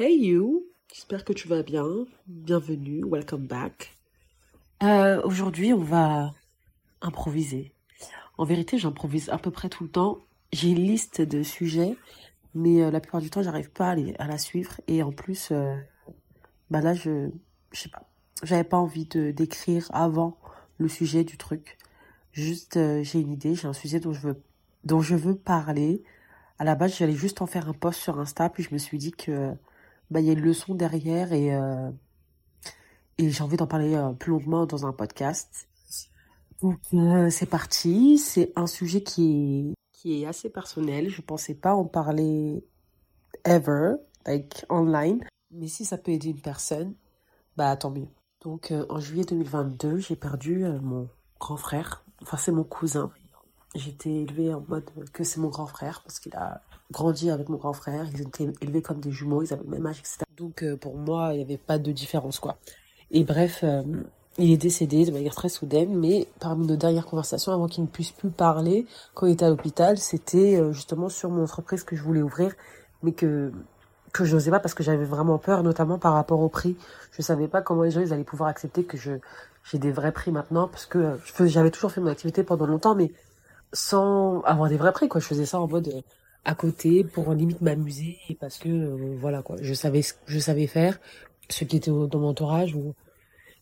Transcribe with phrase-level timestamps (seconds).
[0.00, 1.84] Hey you, j'espère que tu vas bien.
[2.28, 3.96] Bienvenue, welcome back.
[4.80, 6.34] Euh, Aujourd'hui, on va
[7.02, 7.72] improviser.
[8.36, 10.20] En vérité, j'improvise à peu près tout le temps.
[10.52, 11.96] J'ai une liste de sujets,
[12.54, 14.80] mais euh, la plupart du temps, j'arrive pas à, la suivre.
[14.86, 15.74] Et en plus, euh,
[16.70, 17.30] bah là, je,
[17.72, 18.08] je sais pas.
[18.44, 20.38] J'avais pas envie d'écrire avant
[20.78, 21.76] le sujet du truc.
[22.30, 24.40] Juste, j'ai une idée, j'ai un sujet dont je veux,
[24.84, 26.04] dont je veux parler.
[26.60, 28.98] À la base, j'allais juste en faire un post sur Insta, puis je me suis
[28.98, 29.56] dit que
[30.10, 31.90] bah, il y a une leçon derrière et, euh,
[33.18, 35.68] et j'ai envie d'en parler euh, plus longuement dans un podcast.
[36.62, 38.18] Donc, euh, c'est parti.
[38.18, 41.08] C'est un sujet qui est, qui est assez personnel.
[41.08, 42.64] Je pensais pas en parler
[43.44, 43.94] ever,
[44.26, 45.24] like online.
[45.50, 46.94] Mais si ça peut aider une personne,
[47.56, 48.08] bah tant mieux.
[48.42, 51.08] Donc, en juillet 2022, j'ai perdu mon
[51.40, 52.04] grand frère.
[52.22, 53.10] Enfin, c'est mon cousin.
[53.74, 57.58] J'étais élevée en mode que c'est mon grand frère parce qu'il a grandi avec mon
[57.58, 58.06] grand frère.
[58.14, 60.20] Ils étaient élevés comme des jumeaux, ils avaient le même âge, etc.
[60.36, 62.56] Donc euh, pour moi, il n'y avait pas de différence, quoi.
[63.10, 63.82] Et bref, euh,
[64.38, 67.88] il est décédé de manière très soudaine, mais parmi nos dernières conversations, avant qu'il ne
[67.88, 71.96] puisse plus parler, quand il était à l'hôpital, c'était euh, justement sur mon entreprise que
[71.96, 72.54] je voulais ouvrir,
[73.02, 73.52] mais que
[74.10, 76.76] que je n'osais pas parce que j'avais vraiment peur, notamment par rapport au prix.
[77.12, 79.12] Je savais pas comment les gens ils allaient pouvoir accepter que je
[79.70, 83.12] j'ai des vrais prix maintenant, parce que j'avais toujours fait mon activité pendant longtemps, mais
[83.72, 85.20] sans avoir des vrais prix quoi.
[85.20, 86.02] Je faisais ça en mode
[86.44, 89.56] à côté pour limite m'amuser parce que euh, voilà quoi.
[89.60, 90.98] Je savais je savais faire.
[91.50, 92.94] Ceux qui étaient dans mon entourage ou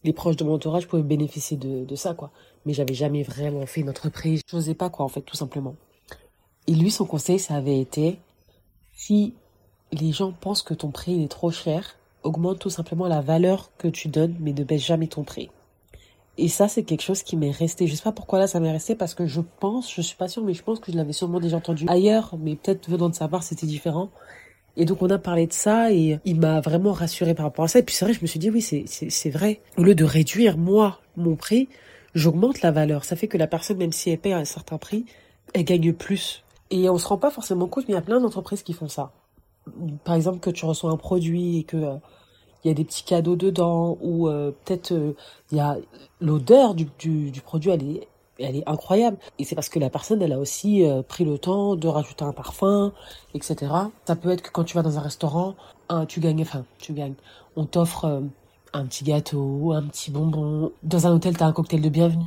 [0.04, 2.30] les proches de mon entourage pouvaient bénéficier de, ça quoi.
[2.64, 4.42] Mais j'avais jamais vraiment fait une entreprise.
[4.48, 5.76] Je n'osais pas quoi en fait tout simplement.
[6.66, 8.18] Et lui son conseil ça avait été
[8.92, 9.34] si
[9.92, 13.86] les gens pensent que ton prix est trop cher augmente tout simplement la valeur que
[13.88, 15.48] tu donnes mais ne baisse jamais ton prix
[16.38, 17.86] et ça, c'est quelque chose qui m'est resté.
[17.86, 20.28] Je sais pas pourquoi là, ça m'est resté parce que je pense, je suis pas
[20.28, 23.14] sûre, mais je pense que je l'avais sûrement déjà entendu ailleurs, mais peut-être venant de
[23.14, 24.10] sa part, c'était différent.
[24.76, 27.68] Et donc, on a parlé de ça et il m'a vraiment rassuré par rapport à
[27.68, 27.78] ça.
[27.78, 29.60] Et puis, c'est vrai, je me suis dit, oui, c'est, vrai.
[29.78, 31.70] Au lieu de réduire, moi, mon prix,
[32.14, 33.04] j'augmente la valeur.
[33.06, 35.06] Ça fait que la personne, même si elle paye un certain prix,
[35.54, 36.44] elle gagne plus.
[36.70, 38.88] Et on se rend pas forcément compte, mais il y a plein d'entreprises qui font
[38.88, 39.12] ça.
[40.04, 41.94] Par exemple, que tu reçois un produit et que, euh,
[42.66, 45.12] il y a des petits cadeaux dedans ou euh, peut-être euh,
[45.52, 45.76] il y a
[46.20, 47.70] l'odeur du, du, du produit
[48.38, 49.16] elle est incroyable.
[49.38, 52.24] Et c'est parce que la personne elle a aussi euh, pris le temps de rajouter
[52.24, 52.92] un parfum
[53.34, 53.72] etc
[54.04, 55.54] ça peut être que quand tu vas dans un restaurant
[56.08, 57.14] tu gagnes enfin tu gagnes.
[57.54, 58.20] On t'offre euh,
[58.72, 60.72] un petit gâteau un petit bonbon.
[60.82, 62.26] Dans un hôtel t'as un cocktail de bienvenue.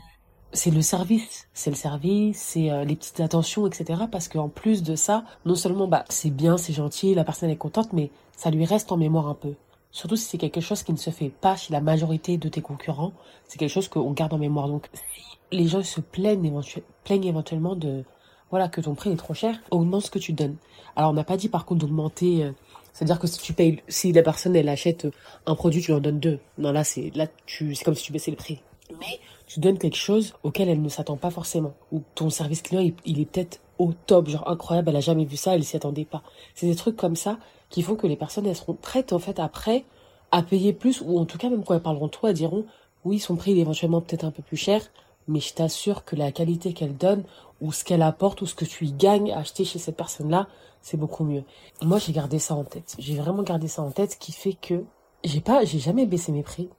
[0.53, 4.03] C'est le service, c'est le service, c'est euh, les petites attentions, etc.
[4.09, 7.57] Parce qu'en plus de ça, non seulement bah c'est bien, c'est gentil, la personne est
[7.57, 9.53] contente, mais ça lui reste en mémoire un peu.
[9.91, 12.61] Surtout si c'est quelque chose qui ne se fait pas chez la majorité de tes
[12.61, 13.13] concurrents,
[13.47, 14.67] c'est quelque chose qu'on garde en mémoire.
[14.67, 18.03] Donc si les gens se plaignent, éventu- plaignent éventuellement de
[18.51, 20.55] voilà que ton prix est trop cher, augmente ce que tu donnes.
[20.95, 22.51] Alors on n'a pas dit par contre d'augmenter, euh,
[22.93, 25.07] c'est-à-dire que si tu payes, si la personne elle achète
[25.45, 26.39] un produit, tu lui en donnes deux.
[26.57, 28.61] Non là c'est là tu c'est comme si tu baissais le prix.
[28.97, 31.73] Mais tu donnes quelque chose auquel elle ne s'attend pas forcément.
[31.91, 35.37] Ou ton service client, il, est peut-être au top, genre incroyable, elle a jamais vu
[35.37, 36.23] ça, elle s'y attendait pas.
[36.55, 37.37] C'est des trucs comme ça
[37.69, 39.85] qui font que les personnes, elles seront prêtes, en fait, après,
[40.31, 42.65] à payer plus, ou en tout cas, même quand elles parleront de toi, elles diront,
[43.05, 44.81] oui, son prix, il est éventuellement peut-être un peu plus cher,
[45.27, 47.23] mais je t'assure que la qualité qu'elle donne,
[47.61, 50.47] ou ce qu'elle apporte, ou ce que tu y gagnes à acheter chez cette personne-là,
[50.81, 51.43] c'est beaucoup mieux.
[51.81, 52.95] Moi, j'ai gardé ça en tête.
[52.97, 54.83] J'ai vraiment gardé ça en tête, ce qui fait que
[55.23, 56.69] j'ai pas, j'ai jamais baissé mes prix.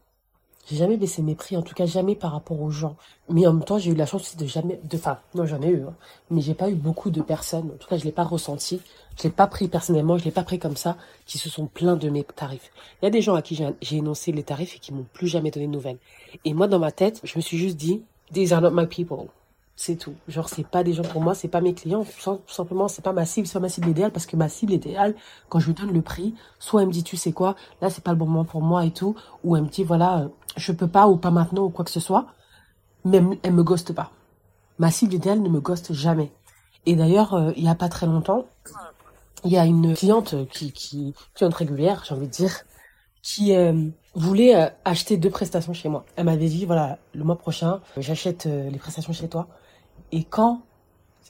[0.70, 2.94] J'ai jamais baissé mes prix, en tout cas jamais par rapport aux gens.
[3.28, 5.60] Mais en même temps, j'ai eu la chance aussi de jamais, de, enfin, non, j'en
[5.62, 5.94] ai eu, hein.
[6.30, 8.80] mais j'ai pas eu beaucoup de personnes, en tout cas, je l'ai pas ressenti,
[9.18, 11.96] je l'ai pas pris personnellement, je l'ai pas pris comme ça, qui se sont plaints
[11.96, 12.70] de mes tarifs.
[13.02, 15.26] Il y a des gens à qui j'ai énoncé les tarifs et qui m'ont plus
[15.26, 15.98] jamais donné de nouvelles.
[16.44, 19.26] Et moi, dans ma tête, je me suis juste dit, these are not my people.
[19.82, 20.12] C'est tout.
[20.28, 22.04] Genre, c'est pas des gens pour moi, c'est pas mes clients.
[22.04, 24.74] Tout simplement, c'est pas ma cible, c'est pas ma cible idéale parce que ma cible
[24.74, 25.14] idéale,
[25.48, 28.04] quand je lui donne le prix, soit elle me dit, tu sais quoi, là, c'est
[28.04, 30.72] pas le bon moment pour moi et tout, ou elle me dit, voilà, euh, je
[30.72, 32.26] peux pas ou pas maintenant ou quoi que ce soit,
[33.04, 34.10] mais elle me- ghoste pas.
[34.78, 36.32] Ma cible idéale ne me ghoste jamais.
[36.86, 38.46] Et d'ailleurs, euh, il y a pas très longtemps,
[39.44, 42.54] il y a une cliente qui, qui, cliente régulière, j'ai envie de dire,
[43.22, 46.04] qui euh, voulait euh, acheter deux prestations chez moi.
[46.16, 49.48] Elle m'avait dit, voilà, le mois prochain, j'achète les prestations chez toi.
[50.12, 50.62] Et quand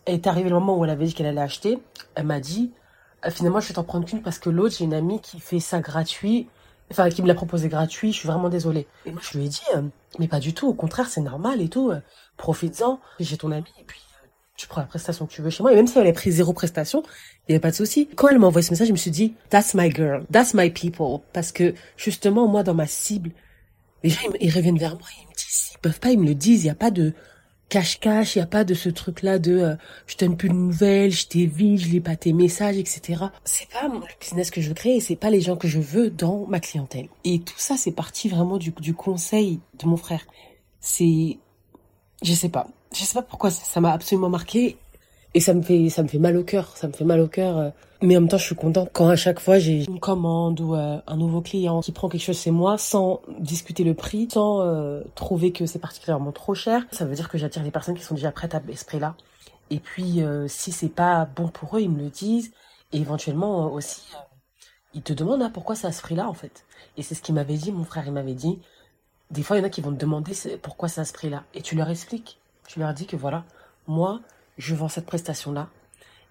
[0.07, 1.79] est arrivé le moment où elle avait dit qu'elle allait acheter,
[2.15, 2.73] elle m'a dit,
[3.29, 5.81] finalement, je vais t'en prendre qu'une parce que l'autre, j'ai une amie qui fait ça
[5.81, 6.49] gratuit,
[6.91, 8.87] enfin, qui me l'a proposé gratuit, je suis vraiment désolée.
[9.07, 9.83] Et moi, je lui ai dit, euh,
[10.19, 12.01] mais pas du tout, au contraire, c'est normal et tout, euh,
[12.37, 14.27] profites-en, j'ai ton ami, et puis euh,
[14.57, 15.73] tu prends la prestation que tu veux chez moi.
[15.73, 17.03] Et même si elle avait pris zéro prestation,
[17.49, 18.09] il n'y avait pas de souci.
[18.17, 20.71] Quand elle m'a envoyé ce message, je me suis dit, that's my girl, that's my
[20.71, 21.21] people.
[21.33, 23.31] Parce que, justement, moi, dans ma cible,
[24.03, 26.27] les gens, ils, ils reviennent vers moi, ils me disent, s'ils peuvent pas, ils me
[26.27, 27.13] le disent, il n'y a pas de,
[27.71, 29.77] cache-cache, il n'y a pas de ce truc-là de euh,
[30.07, 33.25] je donne plus de nouvelles, je t'évite, je lis pas tes messages, etc.
[33.45, 36.11] C'est pas le business que je veux créer, c'est pas les gens que je veux
[36.11, 37.09] dans ma clientèle.
[37.25, 40.27] Et tout ça, c'est parti vraiment du, du conseil de mon frère.
[40.81, 41.39] C'est,
[42.23, 44.77] je sais pas, je sais pas pourquoi ça m'a absolument marqué
[45.33, 47.29] et ça me fait ça me fait mal au cœur, ça me fait mal au
[47.29, 47.73] cœur.
[48.03, 48.07] Euh.
[48.07, 50.75] Mais en même temps, je suis contente quand à chaque fois j'ai une commande ou
[50.75, 54.61] euh, un nouveau client qui prend quelque chose chez moi sans discuter le prix, sans
[54.61, 56.87] euh, trouver que c'est particulièrement trop cher.
[56.93, 59.15] Ça veut dire que j'attire des personnes qui sont déjà prêtes à ce prix-là.
[59.71, 62.51] Et puis si c'est pas bon pour eux, ils me le disent.
[62.93, 64.03] Et éventuellement aussi,
[64.95, 66.65] ils te demandent ah, pourquoi c'est à ce prix-là en fait?
[66.97, 68.59] Et c'est ce qu'il m'avait dit, mon frère, il m'avait dit.
[69.31, 71.45] Des fois, il y en a qui vont te demander pourquoi c'est à ce prix-là?
[71.55, 72.41] Et tu leur expliques.
[72.67, 73.45] Tu leur dis que voilà,
[73.87, 74.21] moi,
[74.59, 75.69] je vends cette prestation-là.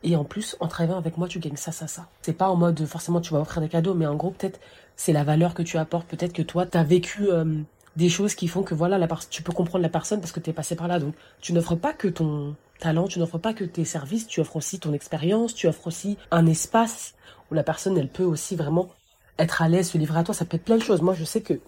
[0.03, 2.07] Et en plus, en travaillant avec moi, tu gagnes ça, ça, ça.
[2.21, 4.59] C'est pas en mode forcément tu vas offrir des cadeaux, mais en gros, peut-être
[4.95, 6.07] c'est la valeur que tu apportes.
[6.07, 7.61] Peut-être que toi, tu as vécu euh,
[7.95, 10.49] des choses qui font que voilà, la tu peux comprendre la personne parce que tu
[10.49, 10.99] es passé par là.
[10.99, 14.55] Donc, tu n'offres pas que ton talent, tu n'offres pas que tes services, tu offres
[14.55, 17.13] aussi ton expérience, tu offres aussi un espace
[17.51, 18.89] où la personne, elle peut aussi vraiment
[19.37, 20.33] être à l'aise, se livrer à toi.
[20.33, 21.01] Ça peut être plein de choses.
[21.01, 21.59] Moi, je sais que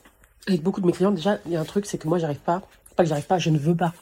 [0.48, 2.40] avec beaucoup de mes clients, déjà, il y a un truc, c'est que moi, j'arrive
[2.40, 2.62] pas,
[2.96, 3.94] pas que j'arrive pas, je ne veux pas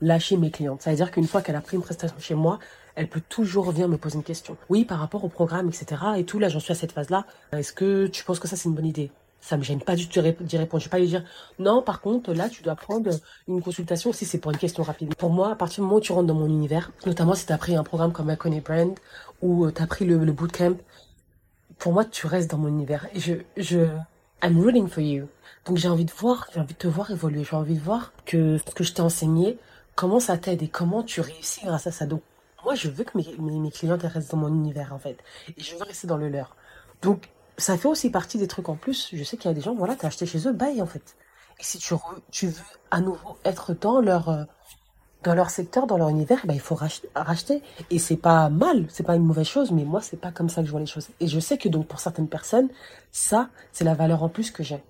[0.00, 0.82] lâcher mes clientes.
[0.82, 2.58] Ça veut dire qu'une fois qu'elle a pris une prestation chez moi,
[2.94, 4.56] elle peut toujours venir me poser une question.
[4.68, 6.02] Oui, par rapport au programme, etc.
[6.16, 7.26] Et tout, là, j'en suis à cette phase-là.
[7.52, 9.10] Est-ce que tu penses que ça, c'est une bonne idée?
[9.40, 10.80] Ça me gêne pas du tout d'y répondre.
[10.80, 11.24] Je vais pas lui dire,
[11.58, 13.10] non, par contre, là, tu dois prendre
[13.48, 15.14] une consultation si c'est pour une question rapide.
[15.16, 17.52] Pour moi, à partir du moment où tu rentres dans mon univers, notamment si tu
[17.52, 18.94] as pris un programme comme Icon Brand
[19.40, 20.76] ou euh, tu as pris le, le bootcamp,
[21.78, 23.08] pour moi, tu restes dans mon univers.
[23.14, 23.88] Et je, je,
[24.44, 25.26] I'm rooting for you.
[25.66, 27.44] Donc j'ai envie de voir, j'ai envie de te voir évoluer.
[27.44, 29.58] J'ai envie de voir que ce que je t'ai enseigné,
[29.94, 32.06] comment ça t'aide et comment tu réussis grâce à ça.
[32.06, 32.22] Donc,
[32.64, 35.18] moi, je veux que mes, mes, clients restent dans mon univers, en fait.
[35.56, 36.56] Et je veux rester dans le leur.
[37.02, 37.28] Donc,
[37.58, 39.10] ça fait aussi partie des trucs en plus.
[39.12, 41.16] Je sais qu'il y a des gens, voilà, t'as acheté chez eux, bye, en fait.
[41.60, 41.94] Et si tu,
[42.46, 42.54] veux
[42.90, 44.44] à nouveau être dans leur, euh,
[45.22, 46.78] dans leur secteur, dans leur univers, bah, il faut
[47.14, 47.62] racheter.
[47.90, 50.62] Et c'est pas mal, c'est pas une mauvaise chose, mais moi, c'est pas comme ça
[50.62, 51.08] que je vois les choses.
[51.20, 52.68] Et je sais que donc, pour certaines personnes,
[53.10, 54.82] ça, c'est la valeur en plus que j'ai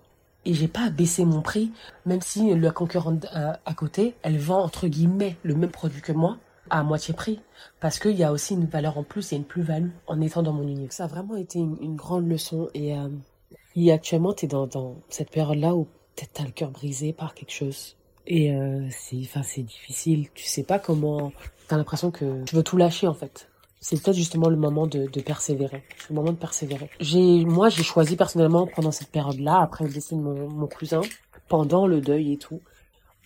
[0.44, 1.72] et j'ai pas baissé mon prix,
[2.06, 6.12] même si la concurrente euh, à, côté, elle vend entre guillemets le même produit que
[6.12, 6.38] moi
[6.72, 7.38] à moitié prix,
[7.80, 10.54] parce qu'il y a aussi une valeur en plus et une plus-value en étant dans
[10.54, 10.92] mon univers.
[10.92, 15.30] Ça a vraiment été une, grande leçon et, euh, actuellement tu es dans, dans cette
[15.30, 15.84] période-là où
[16.16, 17.96] peut-être t'as le cœur brisé par quelque chose
[18.26, 21.32] et euh, c'est c'est difficile, tu sais pas comment,
[21.68, 23.48] t'as l'impression que tu veux tout lâcher en fait
[23.82, 25.82] c'est peut-être justement le moment de, persévérer.
[26.08, 26.88] Le moment de persévérer.
[27.00, 31.00] J'ai, moi, j'ai choisi personnellement pendant cette période-là, après le décès de mon, mon cousin,
[31.48, 32.60] pendant le deuil et tout,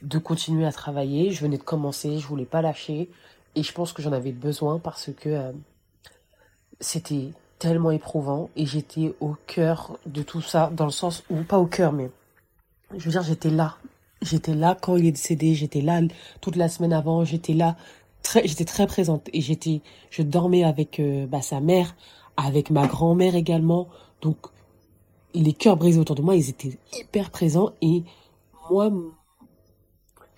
[0.00, 1.30] de continuer à travailler.
[1.30, 3.10] Je venais de commencer, je voulais pas lâcher,
[3.56, 5.52] et je pense que j'en avais besoin parce que euh,
[6.78, 11.58] c'était tellement éprouvant et j'étais au cœur de tout ça, dans le sens où pas
[11.58, 12.10] au cœur, mais
[12.94, 13.76] je veux dire, j'étais là.
[14.22, 16.00] J'étais là quand il est décédé, j'étais là
[16.40, 17.76] toute la semaine avant, j'étais là
[18.44, 21.94] j'étais très présente et j'étais, je dormais avec euh, bah, sa mère,
[22.36, 23.88] avec ma grand-mère également.
[24.22, 24.36] Donc
[25.34, 28.04] les cœurs brisés autour de moi, ils étaient hyper présents et
[28.70, 28.90] moi,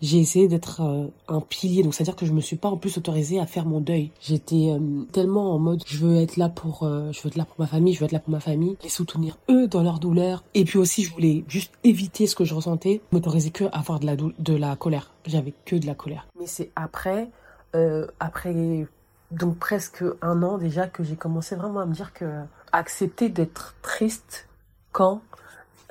[0.00, 1.82] j'ai essayé d'être euh, un pilier.
[1.82, 4.10] Donc c'est-à-dire que je me suis pas en plus autorisée à faire mon deuil.
[4.20, 7.58] J'étais euh, tellement en mode, je veux être là pour, je veux être là pour
[7.58, 10.44] ma famille, je veux être là pour ma famille, les soutenir eux dans leur douleur.
[10.54, 14.00] Et puis aussi, je voulais juste éviter ce que je ressentais, m'autoriser que à avoir
[14.00, 15.10] de la de la colère.
[15.26, 16.26] J'avais que de la colère.
[16.38, 17.30] Mais c'est après
[17.74, 18.86] euh, après
[19.30, 22.24] donc presque un an déjà que j'ai commencé vraiment à me dire que
[22.72, 24.48] accepter d'être triste
[24.92, 25.20] quand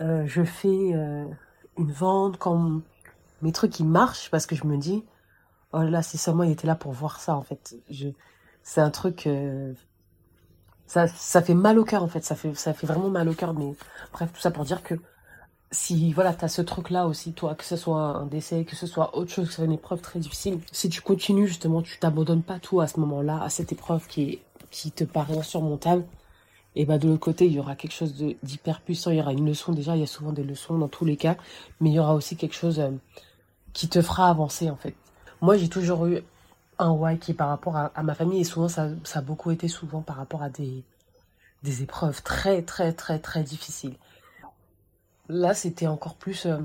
[0.01, 1.25] euh, je fais euh,
[1.77, 2.82] une vente, quand
[3.41, 5.03] mes trucs ils marchent, parce que je me dis
[5.74, 7.75] oh là si seulement il était là pour voir ça en fait.
[7.89, 8.10] Je
[8.63, 9.29] c'est un truc
[10.86, 13.74] ça ça fait mal au cœur en fait, ça fait vraiment mal au cœur mais
[14.13, 14.96] bref tout ça pour dire que
[15.72, 18.88] si voilà, tu as ce truc-là aussi, toi, que ce soit un décès, que ce
[18.88, 22.00] soit autre chose, que ce soit une épreuve très difficile, si tu continues justement, tu
[22.00, 24.41] t'abandonnes pas tout à ce moment-là, à cette épreuve qui
[24.96, 26.06] te paraît insurmontable,
[26.79, 29.34] et bah de l'autre côté, il y aura quelque chose d'hyper puissant, il y aura
[29.34, 31.36] une leçon, déjà, il y a souvent des leçons dans tous les cas,
[31.81, 32.91] mais il y aura aussi quelque chose euh,
[33.74, 34.93] qui te fera avancer en fait.
[35.41, 36.22] Moi, j'ai toujours eu
[36.77, 39.22] un why qui est par rapport à, à ma famille, et souvent, ça, ça a
[39.24, 40.84] beaucoup été souvent par rapport à des,
[41.63, 43.96] des épreuves très, très, très, très difficiles.
[45.29, 46.60] Là, c'était encore plus, euh,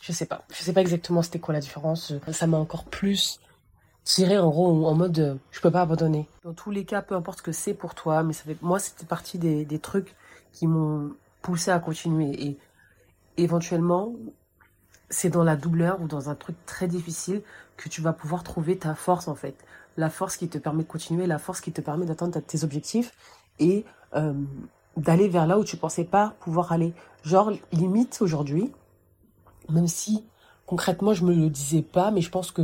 [0.00, 2.14] je sais pas, je sais pas exactement c'était quoi la différence.
[2.32, 3.38] Ça m'a encore plus
[4.08, 6.26] tiré en gros en mode, euh, je peux pas abandonner.
[6.42, 8.78] Dans tous les cas, peu importe ce que c'est pour toi, mais ça fait, moi,
[8.78, 10.16] c'était partie des, des trucs
[10.52, 11.12] qui m'ont
[11.42, 12.42] poussé à continuer.
[12.42, 12.58] Et
[13.36, 14.14] éventuellement,
[15.10, 17.42] c'est dans la douleur ou dans un truc très difficile
[17.76, 19.54] que tu vas pouvoir trouver ta force en fait.
[19.98, 23.12] La force qui te permet de continuer, la force qui te permet d'atteindre tes objectifs
[23.58, 23.84] et
[24.14, 24.32] euh,
[24.96, 26.94] d'aller vers là où tu pensais pas pouvoir aller.
[27.24, 28.72] Genre, limite aujourd'hui,
[29.68, 30.24] même si
[30.64, 32.62] concrètement je me le disais pas, mais je pense que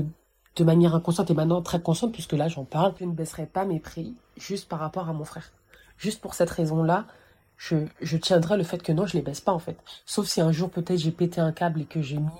[0.57, 3.65] de manière inconsciente et maintenant très consciente, puisque là j'en parle, je ne baisserai pas
[3.65, 5.51] mes prix juste par rapport à mon frère.
[5.99, 7.07] Juste pour cette raison-là,
[7.57, 9.77] je, je tiendrai le fait que non, je les baisse pas en fait.
[10.07, 12.31] Sauf si un jour peut-être j'ai pété un câble et que j'ai mis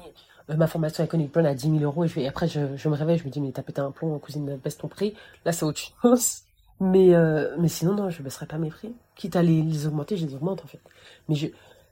[0.51, 3.25] euh, ma formation Iconic Brand à 10 000 euros et, après je, me réveille, je
[3.25, 5.15] me dis mais t'as pété un plomb, cousine, baisse ton prix.
[5.45, 6.41] Là c'est autre chose.
[6.81, 8.93] Mais, euh, mais sinon non, je baisserai pas mes prix.
[9.15, 10.81] Quitte à les, augmenter, je les augmente en fait.
[11.29, 11.37] Mais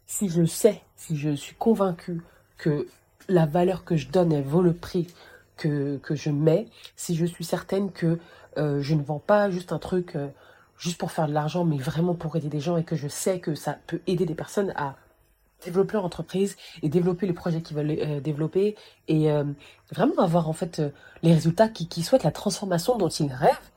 [0.07, 2.21] si je sais, si je suis convaincue
[2.59, 2.87] que
[3.29, 5.07] la valeur que je donne, elle vaut le prix
[5.57, 6.67] que, que je mets,
[6.97, 8.19] si je suis certaine que
[8.59, 10.29] euh, je ne vends pas juste un truc euh,
[10.79, 13.41] juste pour faire de l'argent, mais vraiment pour aider des gens et que je sais
[13.41, 14.97] que ça peut aider des personnes à
[15.65, 18.77] développer leur entreprise et développer les projets qu'ils veulent euh, développer
[19.09, 19.29] et
[19.93, 20.83] vraiment avoir en fait
[21.23, 23.71] les résultats qu'ils qui souhaitent, la transformation dont ils rêvent,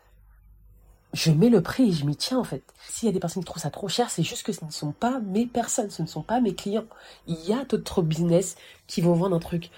[1.15, 2.63] je mets le prix et je m'y tiens en fait.
[2.89, 4.71] S'il y a des personnes qui trouvent ça trop cher, c'est juste que ce ne
[4.71, 6.85] sont pas mes personnes, ce ne sont pas mes clients.
[7.27, 8.55] Il y a d'autres business
[8.87, 9.71] qui vont vendre un truc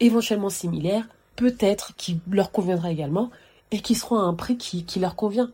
[0.00, 3.30] éventuellement similaire, peut-être qui leur conviendra également,
[3.70, 5.50] et qui seront à un prix qui, qui leur convient.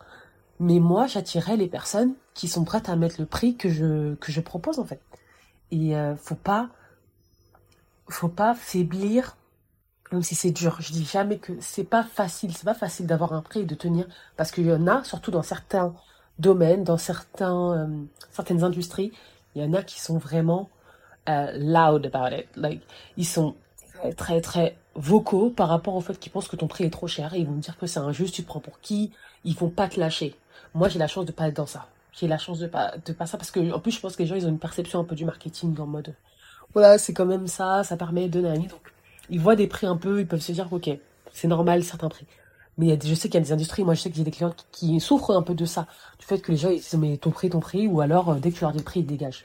[0.59, 4.31] Mais moi, j'attirerai les personnes qui sont prêtes à mettre le prix que je, que
[4.31, 5.01] je propose en fait.
[5.71, 6.69] Et euh, faut pas
[8.09, 9.37] faut pas faiblir
[10.13, 10.77] même si c'est dur.
[10.81, 13.75] Je dis jamais que c'est pas facile, c'est pas facile d'avoir un prix et de
[13.75, 14.07] tenir,
[14.37, 15.95] parce qu'il y en a, surtout dans certains
[16.39, 19.13] domaines, dans certains, euh, certaines industries,
[19.55, 20.69] il y en a qui sont vraiment
[21.29, 22.47] euh, loud about it.
[22.57, 22.83] Like,
[23.17, 23.55] ils sont
[24.17, 27.35] très, très, vocaux par rapport au fait qu'ils pensent que ton prix est trop cher
[27.35, 29.13] et ils vont me dire que c'est injuste, tu te prends pour qui,
[29.45, 30.35] ils vont pas te lâcher.
[30.75, 31.87] Moi, j'ai la chance de pas être dans ça.
[32.13, 34.23] J'ai la chance de pas, de pas ça parce que, en plus, je pense que
[34.23, 36.15] les gens, ils ont une perception un peu du marketing en mode,
[36.75, 38.93] voilà, c'est quand même ça, ça permet de donner donc
[39.31, 40.91] ils voient des prix un peu, ils peuvent se dire, ok,
[41.33, 42.27] c'est normal certains prix.
[42.79, 44.55] Mais je sais qu'il y a des industries, moi je sais que j'ai des clients
[44.73, 45.87] qui, souffrent un peu de ça,
[46.19, 48.35] du fait que les gens ils disent mais ton prix, ton prix, ou alors euh,
[48.37, 49.45] dès que tu leur dis le prix, ils dégagent.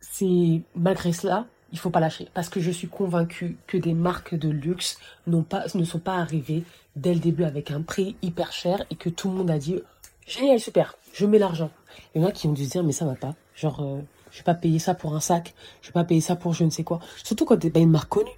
[0.00, 4.34] C'est malgré cela, il faut pas lâcher, parce que je suis convaincue que des marques
[4.34, 6.64] de luxe ne sont pas arrivées
[6.96, 9.80] dès le début avec un prix hyper cher et que tout le monde a dit
[10.26, 11.70] génial, super, je mets l'argent.
[12.14, 14.00] Il y en a qui ont dû se dire mais ça va pas, genre euh,
[14.30, 16.64] je vais pas payer ça pour un sac, je vais pas payer ça pour je
[16.64, 17.00] ne sais quoi.
[17.22, 18.30] Surtout quand t'es pas une marque connue.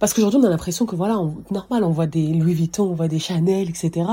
[0.00, 2.94] Parce qu'aujourd'hui, on a l'impression que voilà, on, normal, on voit des Louis Vuitton, on
[2.94, 4.06] voit des Chanel, etc.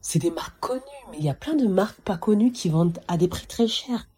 [0.00, 2.98] C'est des marques connues, mais il y a plein de marques pas connues qui vendent
[3.08, 4.08] à des prix très chers.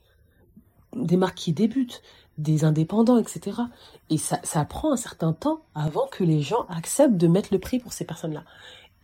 [0.94, 2.02] Des marques qui débutent,
[2.38, 3.62] des indépendants, etc.
[4.10, 7.58] Et ça, ça prend un certain temps avant que les gens acceptent de mettre le
[7.58, 8.44] prix pour ces personnes-là.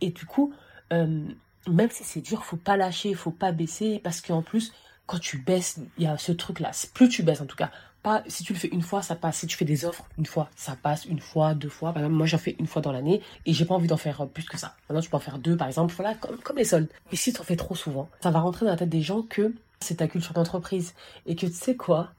[0.01, 0.53] Et du coup,
[0.91, 1.25] euh,
[1.67, 4.73] même si c'est dur, faut pas lâcher, faut pas baisser, parce qu'en plus,
[5.05, 6.71] quand tu baisses, il y a ce truc-là.
[6.93, 7.71] Plus tu baisses, en tout cas,
[8.03, 9.37] pas, si tu le fais une fois, ça passe.
[9.37, 11.93] Si tu fais des offres une fois, ça passe une fois, deux fois.
[11.93, 14.21] Par exemple, moi, j'en fais une fois dans l'année et j'ai pas envie d'en faire
[14.21, 14.75] euh, plus que ça.
[14.89, 15.93] Maintenant, tu peux en faire deux, par exemple.
[15.95, 16.89] Voilà, comme, comme les soldes.
[17.11, 19.21] Mais si tu en fais trop souvent, ça va rentrer dans la tête des gens
[19.21, 20.93] que c'est ta culture d'entreprise
[21.25, 22.11] et que tu sais quoi,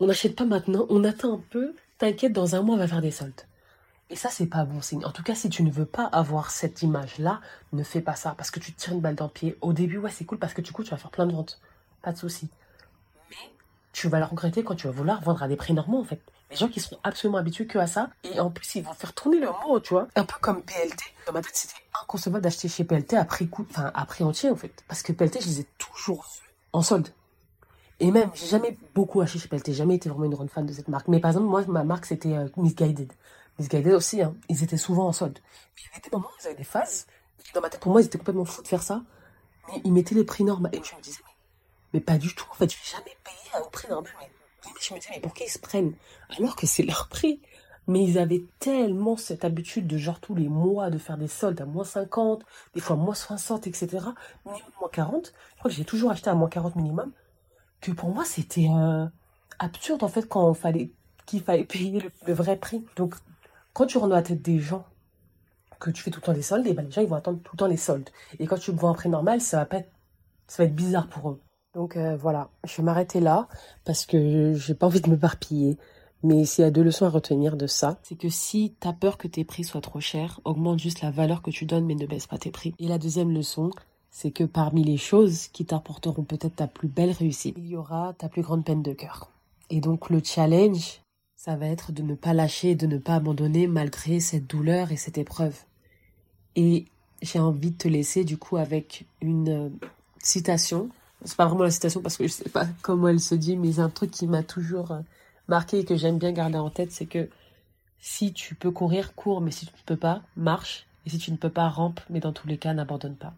[0.00, 1.74] on n'achète pas maintenant, on attend un peu.
[1.98, 3.42] T'inquiète, dans un mois, on va faire des soldes.
[4.08, 5.04] Et ça, c'est pas bon signe.
[5.04, 7.40] En tout cas, si tu ne veux pas avoir cette image-là,
[7.72, 9.56] ne fais pas ça parce que tu te tires une balle dans le pied.
[9.60, 11.60] Au début, ouais, c'est cool parce que du coup, tu vas faire plein de ventes.
[12.02, 12.48] Pas de souci
[13.92, 16.20] tu vas le regretter quand tu vas vouloir vendre à des prix normaux, en fait.
[16.50, 19.12] Les gens qui sont absolument habitués que à ça, et en plus, ils vont faire
[19.12, 20.08] tourner leur mot, tu vois.
[20.16, 20.96] Un peu comme PLT.
[21.26, 24.50] Dans ma tête, c'était inconcevable d'acheter chez PLT à prix coup, enfin, à prix entier,
[24.50, 24.72] en fait.
[24.88, 26.26] Parce que PLT, je les ai toujours
[26.72, 27.08] en solde.
[28.00, 30.72] Et même, j'ai jamais beaucoup acheté chez j'ai jamais été vraiment une grande fan de
[30.72, 31.06] cette marque.
[31.08, 33.12] Mais par exemple, moi, ma marque, c'était euh, Misguided.
[33.58, 34.34] Misguided aussi, hein.
[34.48, 35.38] Ils étaient souvent en solde.
[35.78, 37.06] il y avait des moments où ils avaient des phases.
[37.54, 39.02] Dans ma tête, pour moi, ils étaient complètement fous de faire ça.
[39.68, 40.70] Mais ils mettaient les prix normaux.
[40.72, 41.20] Et je me disais,
[41.92, 42.46] mais pas du tout.
[42.50, 44.12] En fait, je vais jamais payer un prix normal.
[44.64, 45.94] Mais je me disais, mais pourquoi ils se prennent?
[46.38, 47.42] Alors que c'est leur prix.
[47.86, 51.60] Mais ils avaient tellement cette habitude de genre tous les mois de faire des soldes
[51.60, 53.88] à moins 50, des fois moins 60, etc.
[54.46, 55.26] Minimum moins 40.
[55.26, 57.12] Je crois que j'ai toujours acheté à moins 40 minimum.
[57.80, 59.06] Que pour moi, c'était euh,
[59.58, 60.90] absurde en fait quand fallait
[61.26, 62.84] qu'il fallait payer le, vrai prix.
[62.96, 63.14] Donc,
[63.72, 64.84] quand tu rentres dans la tête des gens
[65.78, 67.16] que tu fais tout le temps des soldes, et eh ben les gens ils vont
[67.16, 68.10] attendre tout le temps les soldes.
[68.38, 69.90] Et quand tu vends un prix normal, ça va pas être,
[70.46, 71.40] ça va être bizarre pour eux.
[71.74, 73.48] Donc euh, voilà, je vais m'arrêter là
[73.84, 75.78] parce que j'ai pas envie de me m'éparpiller.
[76.22, 79.16] Mais s'il y a deux leçons à retenir de ça, c'est que si t'as peur
[79.16, 82.06] que tes prix soient trop chers, augmente juste la valeur que tu donnes mais ne
[82.06, 82.74] baisse pas tes prix.
[82.78, 83.70] Et la deuxième leçon,
[84.10, 88.14] c'est que parmi les choses qui t'apporteront peut-être ta plus belle réussite, il y aura
[88.18, 89.30] ta plus grande peine de cœur.
[89.70, 91.00] Et donc le challenge,
[91.36, 94.96] ça va être de ne pas lâcher, de ne pas abandonner malgré cette douleur et
[94.96, 95.56] cette épreuve.
[96.56, 96.86] Et
[97.22, 99.68] j'ai envie de te laisser du coup avec une euh,
[100.18, 100.90] citation
[101.24, 103.78] c'est pas vraiment la citation parce que je sais pas comment elle se dit, mais
[103.78, 105.00] un truc qui m'a toujours euh,
[105.48, 107.28] marqué et que j'aime bien garder en tête, c'est que
[107.98, 110.86] si tu peux courir, cours, mais si tu ne peux pas, marche.
[111.06, 113.34] Et si tu ne peux pas, rampe, mais dans tous les cas, n'abandonne pas.